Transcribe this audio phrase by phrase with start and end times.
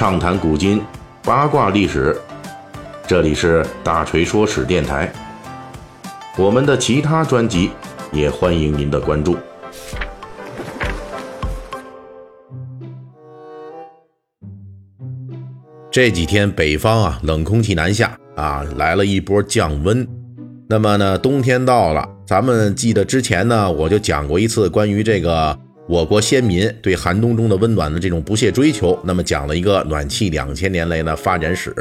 [0.00, 0.80] 畅谈古今，
[1.22, 2.18] 八卦历史。
[3.06, 5.12] 这里是大锤说史电台。
[6.38, 7.70] 我们的其他专辑
[8.10, 9.36] 也欢迎您的关注。
[15.90, 20.08] 这几天北方啊，冷空气南下啊，来了一波降温。
[20.66, 25.58] 那么呢，冬天到了，咱们记得之前呢，我就讲过一次关于这个
[25.90, 28.96] 我国先民对寒冬中的温暖的这种不懈追求。
[29.02, 31.74] 那么讲了一个暖气两千年来的发展史。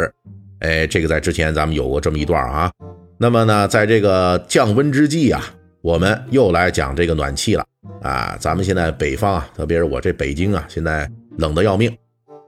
[0.61, 2.71] 哎，这个在之前咱们有过这么一段啊。
[3.19, 5.39] 那么呢，在这个降温之际啊，
[5.81, 7.63] 我们又来讲这个暖气了
[8.01, 8.35] 啊。
[8.39, 11.95] 咱们现在北方啊，特别是我这北京啊，现在冷得要命。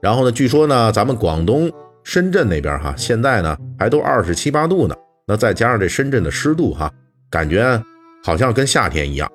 [0.02, 1.70] 然后呢，据说呢，咱们广东
[2.02, 4.96] 深圳那边哈，现在呢还都二十七八度呢。
[5.28, 6.92] 那再加上这深圳的湿度哈，
[7.30, 7.80] 感觉
[8.24, 9.30] 好像跟夏天一样。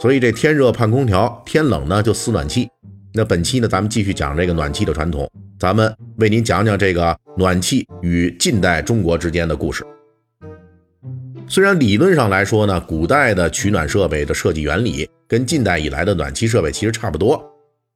[0.00, 2.68] 所以这天热盼空调，天冷呢就撕暖气。
[3.12, 9.84] 那本期呢，咱们继续讲这个暖气的传统，咱们为您讲讲这个暖气与近代中国之间的故事。
[11.46, 17.42] 虽然理论上来说呢，古代的取暖设备的设计原理跟近代以来的暖气设备其实差不多，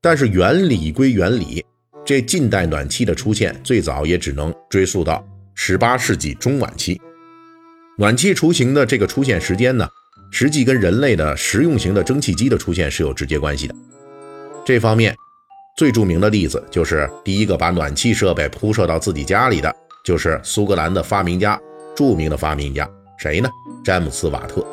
[0.00, 1.64] 但是原理归原理，
[2.04, 7.00] 这近代暖气的出现最早也只能追溯到十八世纪中晚期。
[7.96, 9.88] 暖气雏形的这个出现时间呢，
[10.30, 13.74] 实际跟人类的实用型的蒸汽机的出现是有直接关系的。
[14.64, 15.16] 这方面
[15.76, 21.58] 最著名的例子就是第一个把暖气设备铺设到自己家里的，就是苏格兰的发明家，
[21.96, 22.88] 著名的发明家。
[23.18, 23.48] 谁呢？
[23.84, 24.64] 詹姆斯·瓦特，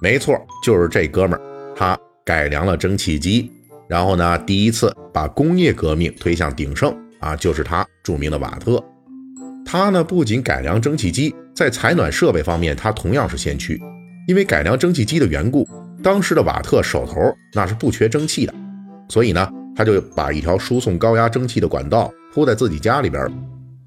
[0.00, 1.40] 没错，就是这哥们儿。
[1.76, 3.50] 他改良了蒸汽机，
[3.88, 8.82] 然后呢，第一次把工业革命推向鼎盛啊，就是他著名的瓦特。
[9.64, 13.78] 他呢，不仅改良蒸汽机，在采暖设备方面，他同样是先驱。
[14.28, 15.66] 因为改良蒸汽机的缘故，
[16.02, 17.14] 当时的瓦特手头
[17.54, 18.54] 那是不缺蒸汽的，
[19.08, 23.26] 所以呢，他就把一条输送高压蒸汽的管道铺在自己家里边。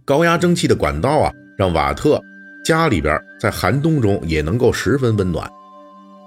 [0.03, 2.19] 高压蒸汽的管道啊，让瓦特。
[2.65, 5.47] 家里边在寒冬中也能够十分温暖。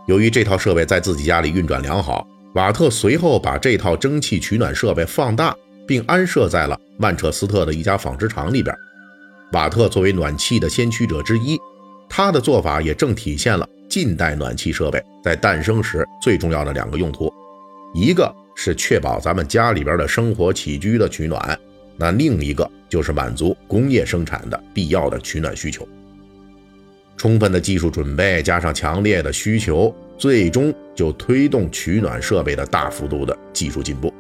[0.07, 2.25] 由于这套设备在自己家里运转良好，
[2.55, 5.53] 瓦特随后把这套蒸汽取暖设备放大，
[5.89, 8.73] 并安设在了曼彻斯特的一家纺织厂里边。
[9.53, 11.59] 瓦特作为暖气的先驱者之一，
[12.09, 17.33] 他的做法也正体现了近代暖气设备在诞生时最重要的两个用途：
[17.95, 21.57] 一个是确保咱们家里边的生活起居的取暖，
[21.97, 25.87] 那另一个就是满足工业生产的必要的取暖需求。
[27.17, 34.13] 充分的技术准备加上强烈的需求，最终就推动取暖设备的大幅度的技术进步。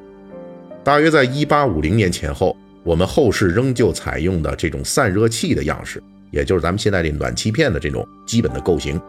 [0.84, 9.00] 大约在1850年前后，我们后世仍旧采用的这种散热器的样式，也就是咱们现在这暖气片的这种基本的构型，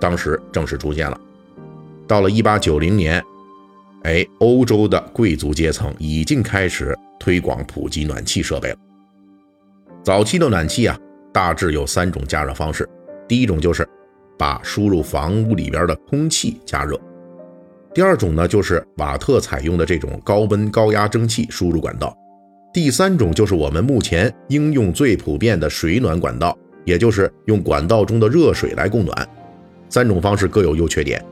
[0.00, 1.20] 当时正式出现了。
[2.08, 3.24] 到了1890年，
[4.02, 8.76] 哎，欧洲的贵族阶层已经开始推广普及暖气设备了。
[10.02, 10.98] 早期的暖气啊，
[11.32, 12.88] 大致有三种加热方式。
[13.28, 13.86] 第一种就是
[14.36, 16.98] 把输入房屋里边的空气加热，
[17.94, 22.16] 第二种呢就是瓦特采用的这种高温高压蒸汽输入管道，
[22.72, 29.28] 第三种就是我们目前应用最普遍的水暖管道，也就是用管道中的热水来供暖。
[29.90, 31.22] 三种方式各有优缺点，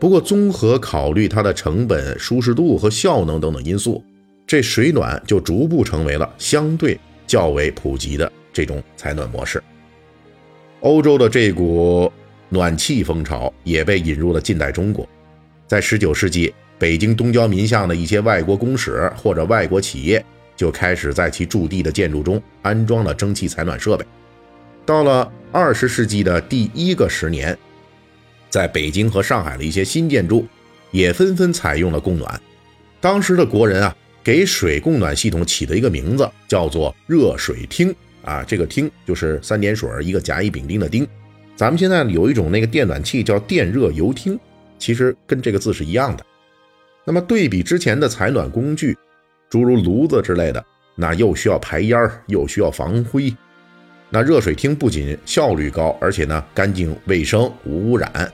[0.00, 4.02] 不过综合考虑它的成本、舒适度和效能等等因素，
[4.46, 9.62] 这水暖就逐步成为了相对较为普及的这种采暖模式。
[10.80, 12.10] 欧洲的这股
[12.48, 15.06] 暖气风潮也被引入了近代中国。
[15.66, 20.24] 在19世纪，北京东郊民巷的一些外国公使或者外国企业
[20.56, 24.06] 就开始在其驻地的建筑中安装了蒸汽采暖设备。
[24.86, 27.58] 到了20世纪的第一个十年，
[28.50, 30.46] 在北京和上海的一些新建筑
[30.90, 32.40] 也纷纷采用了供暖。
[33.00, 37.94] 当时的国人啊，给水供暖系统起的一个名字叫做热水厅。
[38.24, 41.06] 啊，这个厅就是三点水一个甲乙丙丁的丁。
[41.56, 44.38] 咱们现在有一种那个电暖器叫电热油汀，
[44.78, 46.26] 其实跟这个字是一样的。
[47.04, 48.94] 那么对比之前的采暖工具，
[49.48, 50.62] 诸如炉子之类的，
[50.94, 53.34] 那又需要排烟儿，又需要防灰。
[54.10, 58.32] 那热水厅不仅效率高，而且呢干净卫生无污染。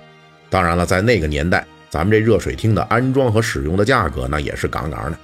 [0.49, 5.19] 当然了，在那个年代，咱们这热水厅的安装和使用的价格那也是杠杠的。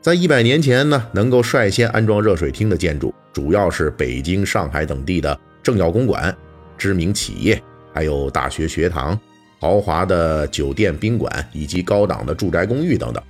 [0.00, 6.36] 在一百年前呢，能够率先安装热水厅的建筑，主要是北京、上海等地的政要公馆、
[6.76, 7.62] 知名企业，
[7.94, 9.16] 还有大学学堂、
[9.60, 13.22] 豪华的酒店宾馆以及高档的住宅公寓等等。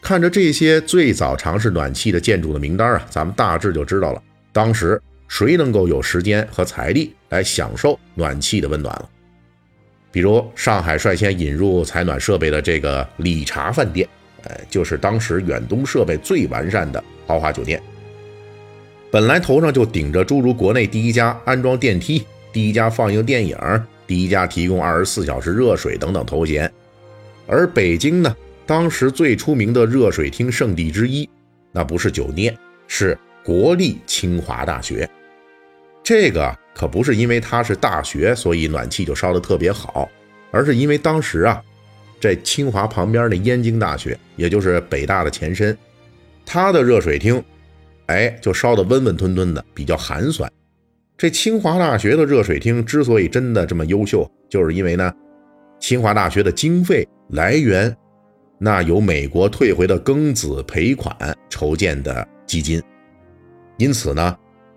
[0.00, 9.08] 看着这些最早尝试暖气的建筑的名单啊，咱们大致就知道了，当时谁能够有时间和财力来享受暖气的温暖了。
[10.10, 14.08] 比如上海率先引入采暖设备的这个理查饭店。
[14.44, 17.82] 呃，就是当时远东设备最完善的豪华酒店。
[19.10, 23.58] 本来头上就顶着诸如国内第一家安装电梯、第一家放映电影、
[24.06, 26.72] 第一家提供二十四小时热水等等头衔，
[27.48, 28.34] 而北京呢，
[28.64, 31.28] 当时最出名的热水厅圣地之一，
[31.72, 32.56] 那不是酒店，
[32.86, 35.08] 是国立清华大学。
[36.02, 40.08] 这个可不是因为它是大学，所以暖气就烧得特别好，
[40.50, 41.62] 而是因为当时啊，
[42.20, 45.76] 在清华旁边的燕京大学，也就是北大的前身，
[46.46, 47.42] 它的热水厅。
[48.06, 50.50] 哎，就烧得温温吞吞的，比较寒酸。
[51.18, 55.12] 这清华大学的热水厅之所以真的这么优秀，就是因为呢，
[55.78, 57.94] 清华大学的经费来源，
[58.58, 61.14] 那有美国退回的庚子赔款
[61.50, 62.82] 筹建的基金，
[63.78, 64.36] 因此呢，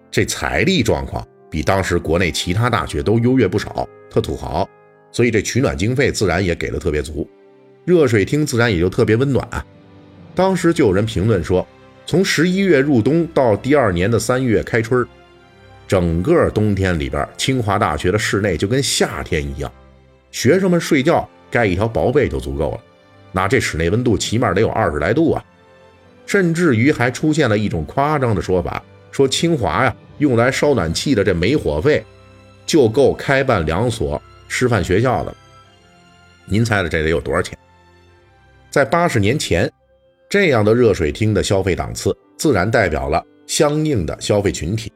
[0.10, 4.68] 这财力状况比当时国内其他大学都优越不少，特土豪，
[5.12, 7.30] 所以这取暖经费自然也给的特别足，
[7.84, 9.46] 热水厅自然也就特别温暖。
[10.34, 11.68] 当时就有人评论说。
[12.04, 15.08] 从十一月入冬到第二年的三月开春
[15.88, 19.72] 整个冬天里边，清华大学的室内就跟夏天一样，
[20.32, 22.80] 学生们睡觉盖一条薄被就足够了。
[23.32, 25.46] 那这室内温度起码得有二十来度啊！
[26.26, 28.82] 甚至于还出现了一种夸张的说法，
[29.12, 32.04] 说清华呀用来烧暖气的这煤火费，
[32.66, 35.36] 就够开办两所师范学校的。
[36.46, 37.58] 您猜猜这得有多少钱？
[38.70, 39.72] 在八十年前。
[40.30, 44.90] 这样的热水厅的消费档次，自然代表了相应的消费群体。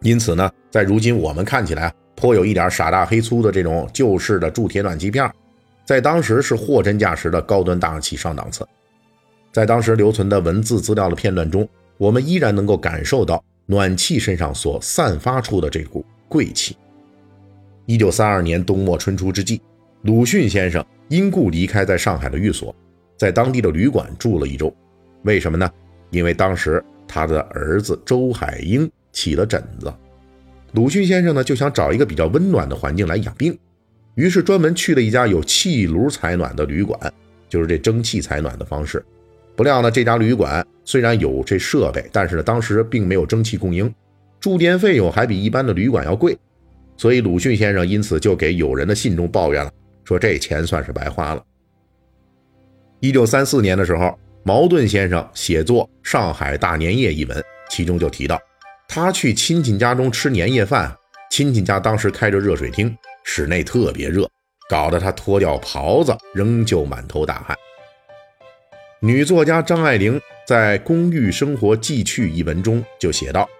[0.00, 5.32] 因此呢，在如今我们看起来颇有一点傻大黑粗的这种旧式的铸铁暖气片，
[5.84, 8.66] 在当时是货真价实的高端大气上档次。
[9.52, 11.68] 在当时留存的文字资料的片段中，
[11.98, 16.76] 我们依然能够感受到暖气身上所散发出的这股贵气。
[17.84, 19.60] 一九三二年冬末春初之际，
[20.02, 22.74] 鲁迅先生因故离开在上海的寓所。
[23.18, 24.74] 在当地的旅馆住了一周，
[25.22, 25.70] 为什么呢？
[26.10, 29.92] 因为当时他的儿子周海婴起了疹子，
[30.72, 33.56] 鲁迅先生呢就想找一个比较温暖的环境来养病，
[34.14, 36.98] 于是专门去了一家有气炉采暖的旅馆，
[37.48, 39.04] 就是这蒸汽采暖的方式。
[39.54, 43.92] 不料呢，这家旅馆虽然有这设备，但是呢，当时并没有蒸汽供应，
[44.40, 46.36] 住店费用还比一般的旅馆要贵，
[46.96, 49.70] 所以鲁迅先生因此就给友人的信中抱怨了，
[50.04, 51.44] 说这钱算是白花了。
[53.00, 58.40] 一九三四年的时候，茅盾先生写作《上海大年夜》一文，其中就提到，
[58.88, 60.92] 他去亲戚家中吃年夜饭，
[61.30, 64.28] 亲戚家当时开着热水厅，室内特别热，
[64.70, 67.56] 搞得他脱掉袍子，仍旧满头大汗。
[69.04, 73.50] 女作家张爱玲在《公寓生活记趣》一文中就写道：“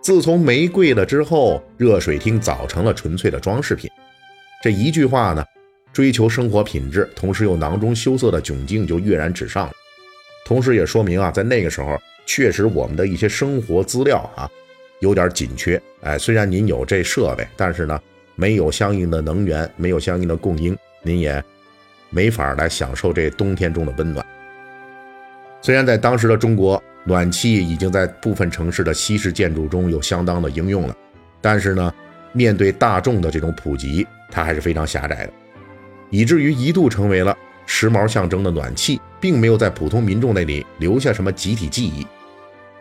[0.00, 3.90] 自从玫瑰了之后，热水厅早成了纯粹的装饰品。”
[4.64, 5.44] 这一句话呢？
[5.92, 9.72] 追求生活品质，同时又囊中羞涩的窘境就跃然纸上了。
[10.46, 14.48] 同时也说明啊，在那个时候，确实我们的一些生活资料啊，
[15.00, 15.78] 有点紧缺。
[16.00, 18.00] 哎，虽然您有这设备，但是呢，
[18.34, 21.44] 没有相应的能源，没有相应的供应，您也
[22.08, 24.24] 没法来享受这冬天中的温暖。
[25.62, 30.96] 虽然在当时的中国，暖气已经在部分城市的西式建筑中有相当的应用了，
[31.40, 31.92] 但是呢，
[32.32, 35.32] 面对大众的这种普及，它还是非常狭窄的。
[36.10, 37.36] 以至于一度成为了
[37.66, 42.06] 时髦象征的暖气，并没有在普通民众那里留下什么集体记忆。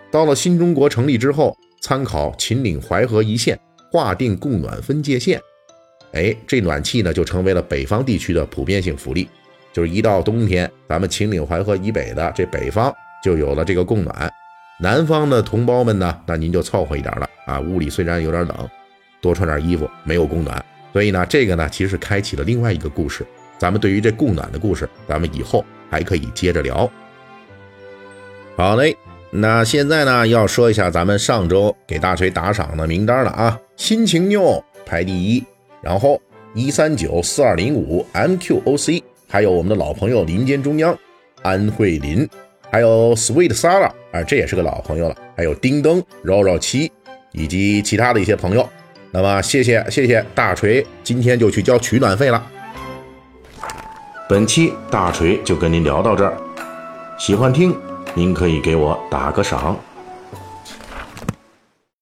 [0.10, 3.60] 到了新中国成立之后，参考秦岭淮河一线
[3.92, 5.40] 划定供暖分界线，
[6.14, 9.30] 哎，这暖气呢就成为了北方地区的普遍性福利。
[9.72, 14.32] 就是一到冬天，咱们秦岭淮河以北的这北方就有了这个供暖，
[14.80, 18.70] 南方的同胞们呢，那您就凑合一点了啊，屋里虽然有点冷，
[19.22, 20.64] 多穿点衣服，没有供暖。
[20.92, 23.26] 所以呢，这个呢，其实开启了另外一个故事。
[23.58, 26.90] 咱们对于这供暖的故事，咱们以后还可以接着聊。
[28.56, 28.98] 好嘞，
[29.30, 33.60] 那现在呢，要说一下咱们上周给大锤打赏的名单了啊。
[33.76, 35.44] 心情妞排第一，
[35.82, 36.20] 然后
[36.56, 40.98] 一三九四二零五 MQOC，还有我们的老朋友林间中央
[41.44, 42.28] 安慧林，
[42.72, 45.16] 还有 Sweet Sara，啊，这也是个老朋友了。
[45.38, 46.92] 还有叮咚绕绕七，
[47.32, 48.68] 以及其他的一些朋友。
[49.12, 52.44] 那么，谢谢谢谢大锤，今天就去交取暖费了。
[54.28, 56.36] 本期大锤就跟您聊到这儿，
[57.18, 57.76] 喜欢听
[58.16, 59.80] 您可以给我打个赏。